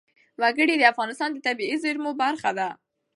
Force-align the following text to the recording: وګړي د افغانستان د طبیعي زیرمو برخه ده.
وګړي 0.41 0.75
د 0.77 0.83
افغانستان 0.91 1.29
د 1.33 1.37
طبیعي 1.47 1.75
زیرمو 1.83 2.11
برخه 2.23 2.51
ده. 2.57 2.69